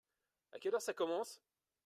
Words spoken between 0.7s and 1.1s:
heure ça